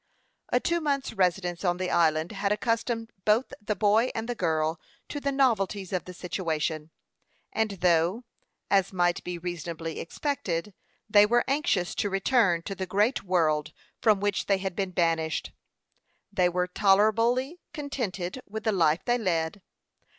A 0.51 0.59
two 0.59 0.81
months' 0.81 1.13
residence 1.13 1.63
on 1.63 1.77
the 1.77 1.91
island 1.91 2.31
had 2.31 2.51
accustomed 2.51 3.11
both 3.23 3.53
the 3.61 3.75
boy 3.75 4.09
and 4.15 4.27
the 4.27 4.33
girl 4.33 4.79
to 5.09 5.19
the 5.19 5.31
novelties 5.31 5.93
of 5.93 6.05
the 6.05 6.13
situation; 6.15 6.89
and 7.53 7.69
though, 7.69 8.23
as 8.71 8.91
might 8.91 9.23
be 9.23 9.37
reasonably 9.37 9.99
expected, 9.99 10.73
they 11.07 11.27
were 11.27 11.43
anxious 11.47 11.93
to 11.93 12.09
return 12.09 12.63
to 12.63 12.73
the 12.73 12.87
great 12.87 13.23
world 13.23 13.73
from 14.01 14.19
which 14.19 14.47
they 14.47 14.57
had 14.57 14.75
been 14.75 14.89
banished, 14.89 15.51
they 16.33 16.49
were 16.49 16.65
tolerably 16.65 17.59
contented 17.71 18.41
with 18.47 18.63
the 18.63 18.71
life 18.71 19.05
they 19.05 19.19
led. 19.19 19.61